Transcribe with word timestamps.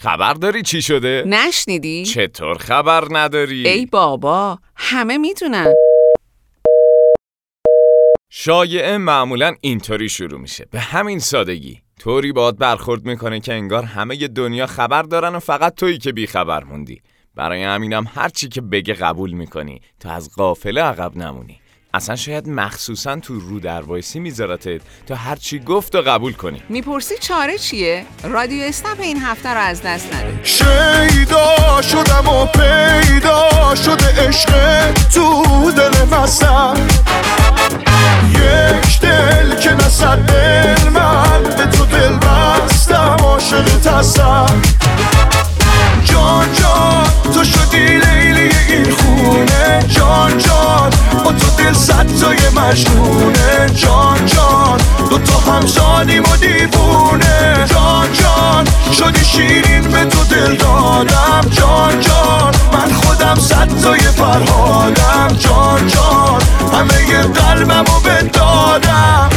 خبر 0.00 0.34
داری 0.34 0.62
چی 0.62 0.82
شده؟ 0.82 1.24
نشنیدی؟ 1.26 2.04
چطور 2.04 2.58
خبر 2.58 3.04
نداری؟ 3.10 3.68
ای 3.68 3.86
بابا 3.86 4.58
همه 4.76 5.18
می‌دونن 5.18 5.74
شایعه 8.30 8.98
معمولا 8.98 9.54
اینطوری 9.60 10.08
شروع 10.08 10.40
میشه 10.40 10.66
به 10.70 10.80
همین 10.80 11.18
سادگی 11.18 11.82
طوری 12.00 12.32
باد 12.32 12.58
برخورد 12.58 13.04
می‌کنه 13.04 13.40
که 13.40 13.54
انگار 13.54 13.82
همه 13.82 14.28
دنیا 14.28 14.66
خبر 14.66 15.02
دارن 15.02 15.34
و 15.34 15.38
فقط 15.38 15.74
تویی 15.74 15.98
که 15.98 16.12
بیخبر 16.12 16.64
موندی 16.64 17.00
برای 17.34 17.62
همینم 17.64 18.06
هر 18.14 18.28
چی 18.28 18.48
که 18.48 18.60
بگه 18.60 18.94
قبول 18.94 19.32
می‌کنی 19.32 19.80
تا 20.00 20.10
از 20.10 20.30
قافله 20.36 20.80
عقب 20.82 21.16
نمونی 21.16 21.60
اصلا 21.98 22.16
شاید 22.16 22.48
مخصوصا 22.48 23.16
تو 23.16 23.40
رو 23.40 23.60
در 23.60 23.80
وایسی 23.82 24.20
میذارتت 24.20 24.80
تا 25.06 25.14
هر 25.14 25.36
چی 25.36 25.58
گفت 25.58 25.94
و 25.94 26.02
قبول 26.02 26.32
کنی. 26.32 26.62
می‌پرسی 26.68 27.14
چاره 27.20 27.58
چیه؟ 27.58 28.04
رادیو 28.24 28.64
اسنپ 28.64 29.00
این 29.00 29.18
هفته 29.22 29.48
رو 29.48 29.60
از 29.60 29.82
دست 29.82 30.14
نده. 30.14 30.38
شیدا 30.42 31.82
شدم 31.82 32.28
و 32.28 32.46
پیدا 32.46 33.74
شده 33.74 34.26
عشق 34.28 34.50
تو 35.14 35.42
دل 35.76 36.16
مسم 36.16 36.86
یک 38.32 39.00
دل 39.00 39.60
که 39.60 39.72
نصد 39.74 40.18
دل 40.18 40.88
من 40.88 41.42
به 41.42 41.66
تو 41.66 41.86
دل 41.86 42.16
بستم 42.16 43.16
عاشق 43.20 43.78
تسم 43.78 44.62
مجنونه. 52.68 53.66
جان 53.74 54.26
جان 54.26 54.80
دو 55.10 55.18
تا 55.18 55.38
همزانیم 55.38 56.22
و 56.22 56.36
دیوونه. 56.36 57.66
جان 57.70 58.12
جان 58.12 58.64
شدی 58.92 59.24
شیرین 59.24 59.82
به 59.82 60.04
تو 60.04 60.24
دل 60.24 60.54
دادم. 60.54 61.40
جان 61.50 62.00
جان 62.00 62.54
من 62.72 62.92
خودم 62.92 63.34
صد 63.34 63.82
تای 63.82 64.00
فرهادم. 64.00 65.28
جان 65.38 65.86
جان 65.86 66.42
همه 66.72 67.22
قلبم 67.22 67.80
و 67.80 68.22
دادم. 68.32 69.30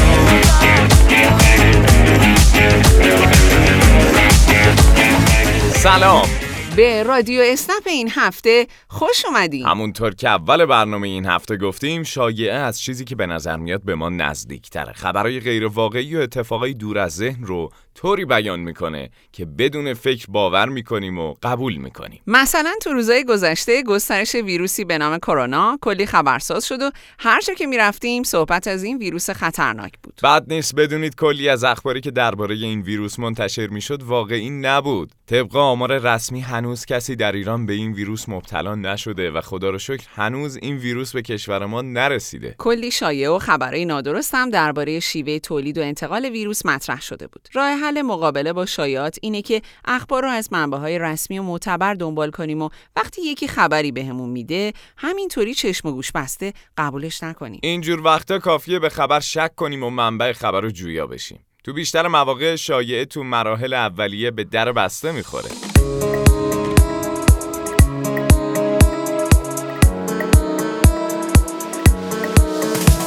سلام. 5.84 6.51
به 6.76 7.04
رادیو 7.04 7.42
اسنپ 7.46 7.88
این 7.88 8.10
هفته 8.12 8.68
خوش 8.88 9.26
اومدین. 9.26 9.66
همونطور 9.66 10.16
که 10.16 10.30
اول 10.30 10.66
برنامه 10.66 11.08
این 11.08 11.26
هفته 11.26 11.58
گفتیم 11.58 12.04
شایعه 12.04 12.56
از 12.56 12.82
چیزی 12.82 13.06
که 13.06 13.16
به 13.16 13.26
نظر 13.26 13.58
میاد 13.58 13.84
به 13.84 13.96
ما 13.96 14.10
نزدیکتره. 14.10 14.94
خبرهای 14.94 15.40
غیر 15.40 15.66
واقعی 15.66 16.16
و 16.16 16.20
اتفاقای 16.20 16.74
دور 16.74 17.00
از 17.00 17.16
ذهن 17.16 17.44
رو 17.44 17.72
طوری 17.96 18.26
بیان 18.26 18.60
می‌کنه 18.60 19.10
که 19.32 19.46
بدون 19.46 19.94
فکر 19.94 20.26
باور 20.30 20.70
می‌کنیم 20.70 21.20
و 21.20 21.34
قبول 21.44 21.76
می‌کنیم. 21.76 22.22
مثلا 22.28 22.74
تو 22.82 22.94
روزهای 22.94 23.24
گذشته 23.24 23.84
گسترش 23.84 24.36
ویروسی 24.36 24.86
به 24.86 24.98
نام 24.98 25.18
کرونا 25.18 25.78
کلی 25.82 26.06
خبرساز 26.06 26.68
شد 26.68 26.82
و 26.82 26.92
هر 27.20 27.42
جا 27.42 27.54
که 27.54 27.66
می‌رفتیم 27.66 28.24
صحبت 28.24 28.68
از 28.68 28.84
این 28.84 28.98
ویروس 28.98 29.30
خطرناک 29.30 29.92
بود. 30.04 30.20
بعد 30.24 30.54
نیست 30.54 30.76
بدونید 30.76 31.16
کلی 31.16 31.50
از 31.50 31.64
اخباری 31.64 32.02
که 32.02 32.12
درباره 32.12 32.56
این 32.56 32.82
ویروس 32.82 33.20
منتشر 33.20 33.68
می‌شد 33.68 34.04
واقعی 34.04 34.50
نبود. 34.50 35.12
طبق 35.28 35.56
آمار 35.56 35.98
رسمی 35.98 36.40
هنوز 36.40 36.86
کسی 36.86 37.16
در 37.16 37.32
ایران 37.32 37.66
به 37.66 37.74
این 37.74 37.94
ویروس 37.94 38.30
مبتلا 38.30 38.76
نشده 38.76 39.32
و 39.32 39.42
خدا 39.42 39.70
رو 39.70 39.80
شکر 39.80 40.08
هنوز 40.16 40.58
این 40.62 40.78
ویروس 40.78 41.14
به 41.14 41.22
کشور 41.22 41.66
ما 41.66 41.82
نرسیده. 41.82 42.56
کلی 42.58 42.92
شایعه 42.92 43.30
و 43.30 43.40
خبرهای 43.40 43.86
نادرست 43.86 44.36
هم 44.36 44.50
درباره 44.50 45.00
شیوه 45.00 45.40
تولید 45.40 45.78
و 45.78 45.82
انتقال 45.82 46.26
ویروس 46.26 46.66
مطرح 46.66 47.02
شده 47.02 47.28
بود. 47.28 47.50
راه 47.54 47.81
حل 47.82 48.02
مقابله 48.02 48.54
با 48.54 48.66
شایعات 48.66 49.18
اینه 49.22 49.42
که 49.42 49.62
اخبار 49.86 50.24
رو 50.24 50.30
از 50.30 50.54
منبع‌های 50.54 51.00
رسمی 51.00 51.40
و 51.40 51.44
معتبر 51.44 51.94
دنبال 51.94 52.32
کنیم 52.32 52.62
و 52.62 52.70
وقتی 52.96 53.22
یکی 53.22 53.48
خبری 53.48 53.92
بهمون 53.92 54.28
به 54.28 54.34
میده 54.34 54.74
همینطوری 54.98 55.54
چشم 55.54 55.88
و 55.88 55.92
گوش 55.92 56.12
بسته 56.12 56.54
قبولش 56.78 57.24
نکنیم. 57.24 57.60
اینجور 57.64 58.02
وقتا 58.02 58.40
کافیه 58.40 58.80
به 58.80 58.90
خبر 58.90 59.20
شک 59.20 59.56
کنیم 59.56 59.84
و 59.84 59.90
منبع 59.90 60.34
خبر 60.34 60.62
رو 60.62 60.72
جویا 60.72 61.08
بشیم. 61.08 61.46
تو 61.64 61.74
بیشتر 61.74 62.08
مواقع 62.08 62.56
شایعه 62.56 63.06
تو 63.06 63.24
مراحل 63.24 63.74
اولیه 63.74 64.32
به 64.32 64.44
در 64.44 64.72
بسته 64.72 65.12
می‌خوره. 65.12 65.50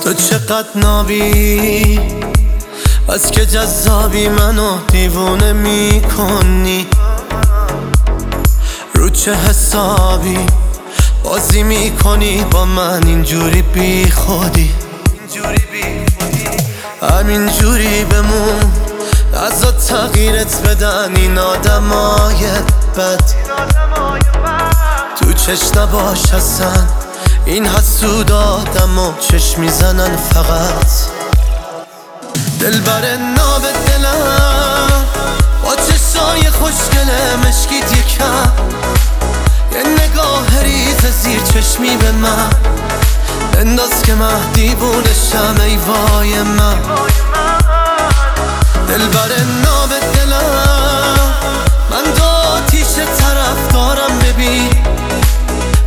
تو 0.05 0.13
چقدر 0.13 0.79
نابی؟ 0.79 2.24
از 3.15 3.31
که 3.31 3.47
جذابی 3.47 4.29
منو 4.29 4.79
دیوونه 4.93 5.53
می‌کنی. 5.53 6.87
رو 8.95 9.11
چه 9.11 9.35
حسابی 9.35 10.39
بازی 11.25 11.63
می‌کنی 11.63 12.45
با 12.51 12.65
من؟ 12.65 13.07
اینجوری 13.07 13.63
بی 13.63 14.11
خودی. 14.11 14.75
همین 17.03 17.49
جوری 17.49 18.05
بمون. 18.05 18.73
از 19.47 19.87
تغییرت 19.89 20.69
بدن 20.69 21.17
این 21.17 21.39
آدمای 21.39 22.47
بد. 22.97 23.31
تو 25.17 25.33
چش 25.33 25.77
نباش 25.77 26.31
هستن 26.33 26.89
این 27.47 27.67
حسود 27.67 28.33
آدم 28.33 28.99
و 28.99 29.13
چشم 29.21 29.61
می‌زنن 29.61 30.17
فقط. 30.17 31.14
دل 32.65 32.81
بر 32.81 33.17
ناب 33.17 33.63
دلم. 33.87 35.05
با 35.65 35.77
چشای 35.77 36.51
خوشگله 36.51 37.37
مشکیت 37.37 37.93
یکم. 37.93 38.53
یه 39.73 39.83
نگاه 39.83 40.63
ریز 40.63 41.07
زیر 41.23 41.41
چشمی 41.41 41.97
به 41.97 42.13
من. 42.13 42.51
انداز 43.59 44.03
که 44.03 44.15
من 44.15 44.53
دیوونشم 44.53 45.57
ای 45.65 45.77
وای 45.77 46.43
من. 46.43 46.79
دل 48.89 49.07
بر 49.07 49.29
ناب 49.65 49.91
دلم. 50.15 51.19
من 51.91 52.03
دو 52.03 52.67
تیش 52.71 52.95
طرف 53.19 53.73
دارم 53.73 54.19
ببین. 54.19 54.71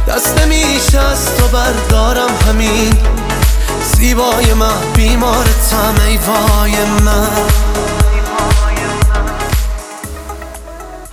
دست 0.07 0.37
نمیشه 0.41 0.99
از 0.99 1.25
تو 1.37 1.47
بردارم 1.47 1.97
همین 1.97 2.06
زیبای 4.07 4.53
من. 4.53 4.93
بیمارتم 4.95 5.95
ای 6.07 6.17
وای 6.17 6.71
من. 7.05 7.47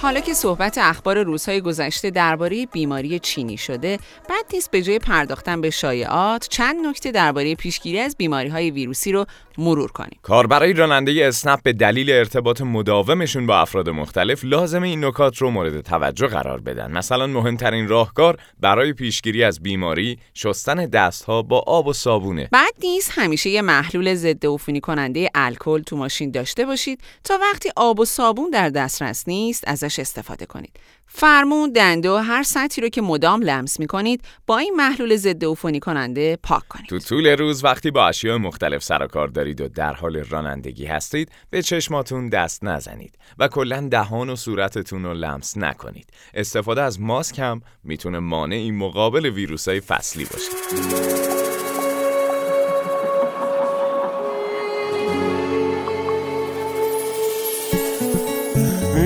حالا 0.04 0.20
که 0.20 0.34
صحبت 0.34 0.78
اخبار 0.78 1.22
روزهای 1.22 1.60
گذشته 1.60 2.10
درباره 2.10 2.66
بیماری 2.66 3.18
چینی 3.18 3.56
شده 3.56 3.98
بعد 4.28 4.44
نیست 4.52 4.70
به 4.70 4.82
جای 4.82 4.98
پرداختن 4.98 5.60
به 5.60 5.70
شایعات 5.70 6.48
چند 6.48 6.86
نکته 6.86 7.10
درباره 7.10 7.54
پیشگیری 7.54 8.00
از 8.00 8.16
بیماری 8.16 8.48
های 8.48 8.70
ویروسی 8.70 9.12
رو 9.12 9.26
مرور 9.58 9.92
کنیم. 9.92 10.18
کاربرای 10.22 10.72
راننده 10.72 11.26
اسنپ 11.28 11.62
به 11.62 11.72
دلیل 11.72 12.10
ارتباط 12.10 12.60
مداومشون 12.60 13.46
با 13.46 13.58
افراد 13.58 13.88
مختلف 13.88 14.44
لازم 14.44 14.82
این 14.82 15.04
نکات 15.04 15.36
رو 15.36 15.50
مورد 15.50 15.80
توجه 15.80 16.26
قرار 16.26 16.60
بدن. 16.60 16.92
مثلا 16.92 17.26
مهمترین 17.26 17.88
راهکار 17.88 18.36
برای 18.60 18.92
پیشگیری 18.92 19.44
از 19.44 19.62
بیماری 19.62 20.18
شستن 20.34 20.86
دستها 20.86 21.42
با 21.42 21.64
آب 21.66 21.86
و 21.86 21.92
صابونه. 21.92 22.48
بعد 22.52 22.74
نیست 22.82 23.12
همیشه 23.14 23.50
یه 23.50 23.62
محلول 23.62 24.14
ضد 24.14 24.46
عفونی 24.46 24.80
کننده 24.80 25.30
الکل 25.34 25.82
تو 25.82 25.96
ماشین 25.96 26.30
داشته 26.30 26.66
باشید 26.66 27.00
تا 27.24 27.38
وقتی 27.40 27.70
آب 27.76 28.00
و 28.00 28.04
صابون 28.04 28.50
در 28.50 28.68
دسترس 28.68 29.24
نیست 29.28 29.64
ازش 29.66 29.93
استفاده 29.98 30.46
کنید. 30.46 30.80
فرمون، 31.06 31.72
دنده 31.72 32.10
و 32.10 32.14
هر 32.14 32.42
سطحی 32.42 32.82
رو 32.82 32.88
که 32.88 33.02
مدام 33.02 33.42
لمس 33.42 33.80
می 33.80 33.86
کنید 33.86 34.24
با 34.46 34.58
این 34.58 34.74
محلول 34.76 35.16
ضد 35.16 35.44
عفونی 35.44 35.80
کننده 35.80 36.38
پاک 36.42 36.68
کنید. 36.68 36.86
تو 36.86 36.98
طول 36.98 37.26
روز 37.26 37.64
وقتی 37.64 37.90
با 37.90 38.08
اشیاء 38.08 38.38
مختلف 38.38 38.82
سر 38.82 39.02
و 39.02 39.06
کار 39.06 39.28
دارید 39.28 39.60
و 39.60 39.68
در 39.68 39.92
حال 39.92 40.16
رانندگی 40.16 40.86
هستید 40.86 41.30
به 41.50 41.62
چشماتون 41.62 42.28
دست 42.28 42.64
نزنید 42.64 43.18
و 43.38 43.48
کلا 43.48 43.88
دهان 43.90 44.30
و 44.30 44.36
صورتتون 44.36 45.04
رو 45.04 45.14
لمس 45.14 45.56
نکنید. 45.56 46.10
استفاده 46.34 46.82
از 46.82 47.00
ماسک 47.00 47.38
هم 47.38 47.62
می‌تونه 47.84 48.18
مانعی 48.18 48.70
مقابل 48.70 49.26
ویروسای 49.26 49.80
فصلی 49.80 50.24
باشه. 50.24 51.33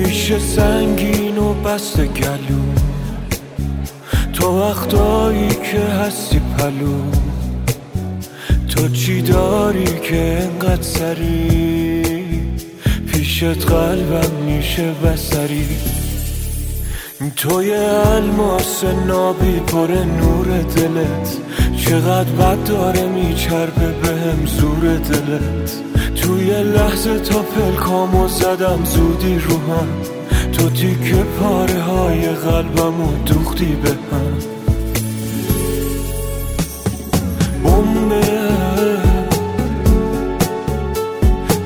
میشه 0.09 0.39
سنگین 0.39 1.37
و 1.37 1.53
بست 1.53 1.97
گلو. 1.97 2.61
تو 4.33 4.61
وقتایی 4.61 5.47
که 5.47 5.79
هستی 5.79 6.41
پلو. 6.57 7.01
تو 8.69 8.87
چی 8.87 9.21
داری 9.21 9.99
که 10.03 10.39
انقدر 10.41 10.81
سری؟ 10.81 12.01
پیشت 13.07 13.65
قلبم 13.65 14.31
میشه 14.45 14.91
بسری. 14.91 15.67
توی 17.35 17.73
الماس 18.15 18.83
نابی 18.83 19.59
پر 19.59 19.91
نور 20.21 20.61
دلت. 20.61 21.37
چقدر 21.77 22.31
بد 22.31 22.63
داره 22.63 23.07
میچربه 23.07 23.87
به 24.01 24.07
هم 24.07 24.45
زور 24.45 24.97
دلت. 24.97 25.88
توی 26.29 26.63
لحظه 26.63 27.19
تا 27.19 27.39
پلکامو 27.39 28.27
زدم 28.27 28.85
زودی 28.85 29.39
رو 29.39 29.57
هم. 29.57 29.87
تو 30.51 30.69
تیکه 30.69 31.15
پاره 31.39 31.81
های 31.81 32.27
قلبم 32.27 33.01
و 33.01 33.23
دوختی 33.25 33.77
به 33.83 33.89
هم. 33.89 34.33
بمبه 37.63 38.21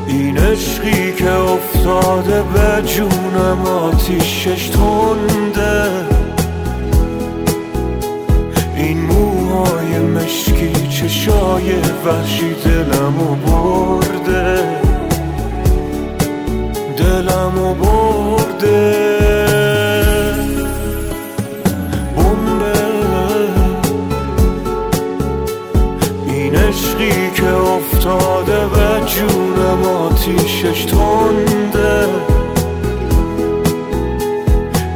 این 0.07 0.37
عشقی 0.37 1.13
که 1.13 1.31
افتاده 1.31 2.43
به 2.43 2.87
جونم 2.87 3.65
آتیشش 3.65 4.69
تنده. 4.69 5.91
این 8.77 9.01
موهای 9.01 9.99
مشکی 9.99 10.52
چشای 11.03 11.73
وحشی 12.05 12.53
دلمو 12.53 13.35
برده. 13.35 14.81
دلمو 16.97 17.73
برده. 17.73 18.95
بمبه. 22.17 22.79
این 26.27 26.55
عشقی 26.55 27.31
که 27.35 27.53
افتاده 27.53 28.59
به 28.67 29.05
جونم 29.05 29.83
آتیشش 29.83 30.85
تنده. 30.85 32.07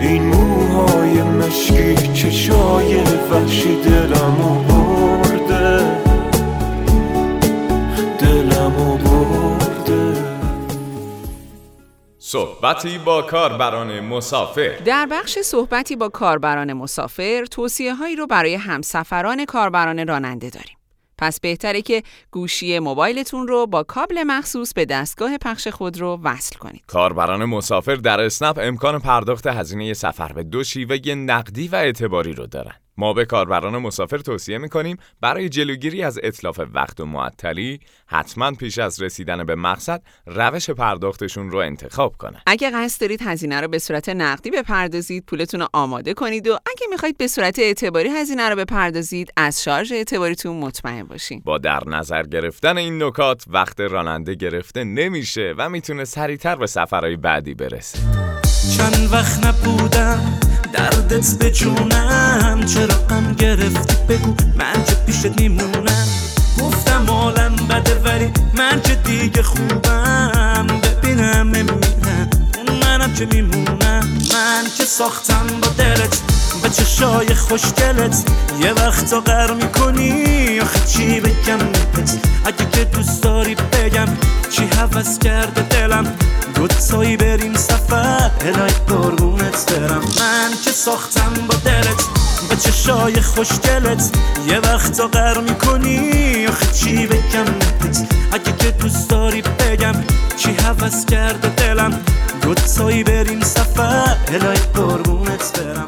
این 0.02 0.24
موهای 0.24 1.22
مشکی 1.22 1.96
چشای 2.14 2.96
وحشی 3.32 3.78
صحبتی 12.30 12.98
با 12.98 13.22
کاربران 13.22 14.00
مسافر 14.00 14.78
در 14.86 15.08
بخش 15.12 15.40
صحبتی 15.40 15.96
با 15.96 16.10
کاربران 16.10 16.74
مسافر 16.74 17.46
توصیه 17.46 17.96
هایی 17.96 18.16
رو 18.16 18.28
برای 18.28 18.56
همسفران 18.56 19.46
کاربران 19.46 20.08
راننده 20.08 20.50
داریم. 20.50 20.78
پس 21.18 21.40
بهتره 21.40 21.82
که 21.82 22.04
گوشی 22.32 22.80
موبایلتون 22.80 23.48
رو 23.48 23.68
با 23.68 23.84
کابل 23.84 24.24
مخصوص 24.24 24.74
به 24.74 24.86
دستگاه 24.86 25.38
پخش 25.38 25.68
خود 25.68 26.00
رو 26.00 26.20
وصل 26.24 26.58
کنید. 26.58 26.84
کاربران 26.88 27.46
مسافر 27.46 27.96
در 27.96 28.22
اسنپ 28.22 28.60
امکان 28.62 29.00
پرداخت 29.00 29.48
هزینه 29.48 29.94
سفر 29.94 30.34
به 30.34 30.44
دو 30.44 30.64
شیوه 30.64 31.16
نقدی 31.16 31.68
و 31.68 31.76
اعتباری 31.76 32.34
رو 32.34 32.48
دارن. 32.48 32.76
ما 32.98 33.14
به 33.14 33.26
کاربران 33.26 33.78
مسافر 33.78 34.18
توصیه 34.18 34.58
می‌کنیم 34.58 34.98
برای 35.22 35.50
جلوگیری 35.50 36.04
از 36.04 36.20
اطلاف 36.24 36.60
وقت 36.74 37.00
و 37.00 37.06
معطلی 37.06 37.80
حتما 38.08 38.52
پیش 38.52 38.78
از 38.78 39.02
رسیدن 39.02 39.44
به 39.44 39.56
مقصد 39.56 40.02
روش 40.26 40.70
پرداختشون 40.70 41.52
رو 41.52 41.60
انتخاب 41.60 42.18
کنن. 42.18 42.42
اگه 42.46 42.72
قصد 42.74 43.02
دارید 43.02 43.22
هزینه 43.22 43.62
رو 43.62 43.68
به 43.68 43.80
صورت 43.80 44.10
نقدی 44.10 44.52
بپردازید، 44.52 45.26
پولتون 45.26 45.60
رو 45.60 45.68
آماده 45.74 46.14
کنید 46.14 46.48
و 46.48 46.52
اگه 46.52 46.88
می‌خواید 46.90 47.18
به 47.18 47.28
صورت 47.28 47.60
اعتباری 47.60 48.10
هزینه 48.10 48.50
رو 48.50 48.56
بپردازید، 48.56 49.32
از 49.38 49.64
شارژ 49.64 49.92
اعتباریتون 49.92 50.58
مطمئن 50.58 51.04
باشین. 51.04 51.42
با 51.46 51.58
در 51.58 51.84
نظر 51.88 52.24
گرفتن 52.24 52.78
این 52.78 53.04
نکات 53.04 53.44
وقت 53.48 53.80
راننده 53.80 54.36
گرفته 54.36 54.84
نمیشه 54.84 55.54
و 55.58 55.70
می‌تونه 55.70 56.06
سریعتر 56.06 56.56
به 56.56 56.68
سفرهای 56.68 57.16
بعدی 57.16 57.54
برسه. 57.54 58.00
چند 58.78 59.10
وقت 59.12 59.46
نبودم 59.46 60.40
دردت 60.78 61.38
به 61.38 61.52
جونم 61.52 62.66
چرا 62.66 62.96
غم 63.10 63.34
گرفتی؟ 63.34 63.96
بگو 64.10 64.34
من 64.56 64.84
چه 64.88 64.96
پیشت 65.06 65.40
میمونم. 65.42 66.08
گفتم 66.60 67.06
حالم 67.10 67.56
بده 67.56 67.96
ولی 67.96 68.32
من 68.58 68.82
چه 68.82 68.96
دیگه 68.96 69.44
خوبم. 69.44 70.68
ببینم 70.84 71.48
نمیرم 71.48 72.30
اون 72.58 72.78
منم 72.84 73.14
که 73.14 73.26
میمونم. 73.26 74.08
من 74.34 74.64
که 74.78 74.84
ساختم 74.86 75.48
با 75.62 75.68
دلت 75.78 76.22
با 76.64 76.70
چشای 76.70 77.36
خوشگلت. 77.36 78.24
یه 78.62 78.74
وقتا 78.74 79.20
غر 79.20 79.54
می‌کنی 79.54 80.60
آخه 80.60 80.80
چی 80.88 81.20
بگم 81.20 81.58
بهت؟ 81.94 82.18
اگه 82.46 82.70
که 82.72 82.84
دوست 82.84 83.24
داری 83.24 83.56
بگم 83.56 84.08
چی 84.50 84.64
حوض 84.66 85.20
کرده 85.20 85.62
دلم. 85.62 86.16
دوتایی 86.58 87.18
بریم 87.18 87.54
سفر؟ 87.54 88.32
الهی 88.42 88.74
قربونت 88.88 89.74
برم. 89.74 90.02
من 90.20 90.52
که 90.66 90.72
ساختم 90.72 91.34
با 91.48 91.56
دلت 91.66 92.06
با 92.50 92.56
چشای 92.56 93.22
خوشگلت 93.22 94.18
یه 94.48 94.60
وقتا 94.60 95.08
غر 95.08 95.42
می‌کنی 95.42 96.48
آخه 96.48 96.66
چی 96.74 97.08
بگم 97.08 97.46
بهت؟ 97.46 98.14
اگه 98.32 98.58
که 98.58 98.72
دوست 98.72 99.10
داری 99.10 99.42
بگم 99.42 99.94
چی 100.38 100.52
حوض 100.52 101.06
کرده 101.06 101.50
دلم. 101.50 102.00
دوتایی 102.42 103.04
بریم 103.04 103.42
سفر 103.42 104.18
الهی 104.28 104.60
قربونت 104.74 105.60
برم. 105.60 105.88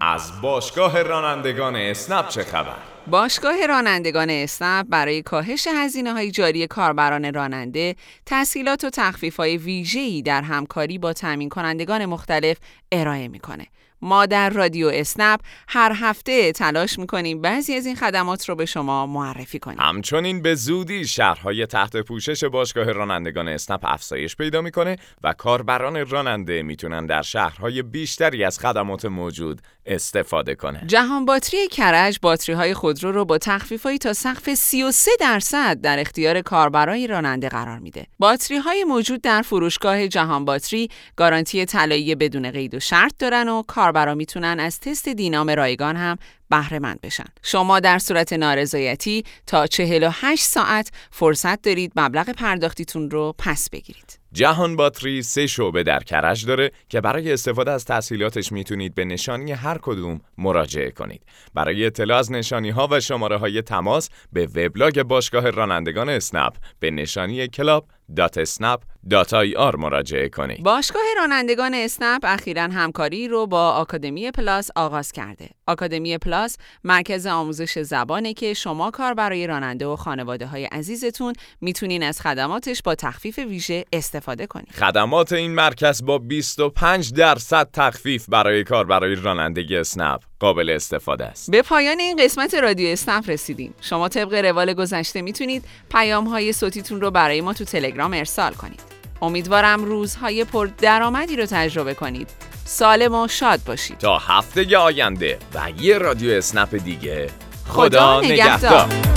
از 0.00 0.22
باشگاه 0.42 1.02
رانندگان 1.02 1.76
اسنپ 1.76 2.28
چه 2.28 2.44
خبر؟ 2.44 2.97
باشگاه 3.10 3.66
رانندگان 3.66 4.30
اسنپ 4.30 4.86
برای 4.88 5.22
کاهش 5.22 5.68
هزینه 5.74 6.12
های 6.12 6.30
جاری 6.30 6.66
کاربران 6.66 7.34
راننده 7.34 7.96
تسهیلات 8.26 8.84
و 8.84 8.90
تخفیف 8.90 9.36
های 9.36 9.56
ویژه‌ای 9.56 10.22
در 10.22 10.42
همکاری 10.42 10.98
با 10.98 11.12
تامین 11.12 11.48
کنندگان 11.48 12.06
مختلف 12.06 12.56
ارائه 12.92 13.28
می‌کنه. 13.28 13.66
ما 14.02 14.26
در 14.26 14.50
رادیو 14.50 14.90
اسنپ 14.94 15.40
هر 15.68 15.92
هفته 15.94 16.52
تلاش 16.52 16.98
می‌کنیم 16.98 17.40
بعضی 17.40 17.74
از 17.74 17.86
این 17.86 17.96
خدمات 17.96 18.48
رو 18.48 18.54
به 18.54 18.66
شما 18.66 19.06
معرفی 19.06 19.58
کنیم. 19.58 19.80
همچنین 19.80 20.42
به 20.42 20.54
زودی 20.54 21.06
شهرهای 21.06 21.66
تحت 21.66 21.96
پوشش 21.96 22.44
باشگاه 22.44 22.92
رانندگان 22.92 23.48
اسنپ 23.48 23.80
افزایش 23.82 24.36
پیدا 24.36 24.60
می‌کنه 24.60 24.96
و 25.24 25.32
کاربران 25.32 26.06
راننده 26.06 26.62
می‌تونن 26.62 27.06
در 27.06 27.22
شهرهای 27.22 27.82
بیشتری 27.82 28.44
از 28.44 28.58
خدمات 28.58 29.04
موجود 29.04 29.62
استفاده 29.86 30.54
کنه. 30.54 30.82
جهان 30.86 31.24
باتری 31.24 31.68
کرج 31.68 32.18
باتری 32.22 32.54
های 32.54 32.74
خودرو 32.74 33.12
رو 33.12 33.24
با 33.24 33.38
تخفیفایی 33.38 33.98
تا 33.98 34.12
سقف 34.12 34.54
33 34.54 35.10
درصد 35.20 35.80
در 35.80 35.98
اختیار 35.98 36.40
کاربرای 36.40 37.06
راننده 37.06 37.48
قرار 37.48 37.78
میده. 37.78 38.06
باتری 38.18 38.56
های 38.56 38.84
موجود 38.84 39.22
در 39.22 39.42
فروشگاه 39.42 40.08
جهان 40.08 40.44
باتری 40.44 40.88
گارانتی 41.16 41.64
طلایی 41.64 42.14
بدون 42.14 42.50
قید 42.50 42.74
و 42.74 42.80
شرط 42.80 43.12
دارن 43.18 43.48
و 43.48 43.62
کاربرا 43.88 44.14
می‌تونن 44.14 44.60
از 44.60 44.80
تست 44.80 45.08
دینام 45.08 45.50
رایگان 45.50 45.96
هم 45.96 46.16
بهره 46.50 46.78
مند 46.78 47.00
بشن. 47.00 47.24
شما 47.42 47.80
در 47.80 47.98
صورت 47.98 48.32
نارضایتی 48.32 49.24
تا 49.46 49.66
48 49.66 50.44
ساعت 50.44 50.90
فرصت 51.10 51.62
دارید 51.62 51.92
مبلغ 51.96 52.30
پرداختیتون 52.30 53.10
رو 53.10 53.34
پس 53.38 53.70
بگیرید. 53.70 54.18
جهان 54.32 54.76
باتری 54.76 55.22
سه 55.22 55.46
شعبه 55.46 55.82
در 55.82 56.00
کرج 56.00 56.46
داره 56.46 56.70
که 56.88 57.00
برای 57.00 57.32
استفاده 57.32 57.70
از 57.70 57.84
تحصیلاتش 57.84 58.52
می‌تونید 58.52 58.94
به 58.94 59.04
نشانی 59.04 59.52
هر 59.52 59.78
کدوم 59.82 60.20
مراجعه 60.38 60.90
کنید. 60.90 61.22
برای 61.54 61.86
اطلاع 61.86 62.18
از 62.18 62.32
نشانی 62.32 62.70
ها 62.70 62.88
و 62.90 63.00
شماره 63.00 63.36
های 63.36 63.62
تماس 63.62 64.10
به 64.32 64.46
وبلاگ 64.46 65.02
باشگاه 65.02 65.50
رانندگان 65.50 66.08
اسنپ 66.08 66.52
به 66.80 66.90
نشانی 66.90 67.48
club.snapp.ir 67.48 69.78
مراجعه 69.78 70.28
کنید. 70.28 70.62
باشگاه 70.62 71.02
رانندگان 71.16 71.74
اسنپ 71.74 72.20
اخیرا 72.24 72.62
همکاری 72.62 73.28
رو 73.28 73.46
با 73.46 73.70
آکادمی 73.70 74.30
پلاس 74.30 74.70
آغاز 74.76 75.12
کرده. 75.12 75.48
آکادمی 75.66 76.18
پلاس 76.18 76.56
مرکز 76.84 77.26
آموزش 77.26 77.78
زبانه 77.78 78.34
که 78.34 78.54
شما 78.54 78.90
کاربرای 78.90 79.46
راننده 79.46 79.86
و 79.86 79.96
خانواده 79.96 80.46
های 80.46 80.64
عزیزتون 80.64 81.32
می‌تونین 81.60 82.02
از 82.02 82.20
خدماتش 82.20 82.82
با 82.82 82.94
تخفیف 82.94 83.38
ویژه 83.38 83.84
استفاده 83.92 84.46
کنید. 84.46 84.72
خدمات 84.72 85.32
این 85.32 85.54
مرکز 85.54 86.04
با 86.04 86.18
25 86.18 87.12
درصد 87.12 87.68
تخفیف 87.72 88.28
برای 88.28 88.64
کاربرای 88.64 89.14
راننده‌ی 89.14 89.76
اسنپ 89.76 90.20
قابل 90.40 90.70
استفاده 90.70 91.24
است. 91.24 91.50
به 91.50 91.62
پایان 91.62 92.00
این 92.00 92.24
قسمت 92.24 92.54
رادیو 92.54 92.88
اسنپ 92.88 93.30
رسیدیم. 93.30 93.74
شما 93.80 94.08
طبق 94.08 94.34
روال 94.34 94.74
گذشته 94.74 95.22
می‌تونید 95.22 95.64
پیام 95.90 96.24
های 96.24 96.52
صوتیتون 96.52 97.00
رو 97.00 97.10
برای 97.10 97.40
ما 97.40 97.52
تو 97.52 97.64
تلگرام 97.64 97.97
ارسال 98.04 98.52
کنید. 98.52 98.80
امیدوارم 99.22 99.84
روزهای 99.84 100.44
پر 100.44 100.68
درآمدی 100.78 101.36
رو 101.36 101.46
تجربه 101.46 101.94
کنید. 101.94 102.30
سالم 102.64 103.14
و 103.14 103.28
شاد 103.28 103.60
باشید. 103.66 103.98
تا 103.98 104.18
هفته 104.18 104.78
آینده 104.78 105.38
و 105.54 105.70
یه 105.80 105.98
رادیو 105.98 106.30
اسنپ 106.30 106.74
دیگه 106.74 107.30
خدا 107.68 108.20
نگهدار. 108.20 109.07